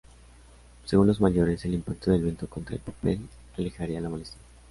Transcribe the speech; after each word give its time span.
Según 0.85 1.05
los 1.05 1.21
mayores, 1.21 1.63
el 1.65 1.75
impacto 1.75 2.09
del 2.09 2.23
viento 2.23 2.47
contra 2.49 2.73
el 2.73 2.81
papel 2.81 3.29
alejaría 3.55 4.01
la 4.01 4.09
molestia. 4.09 4.39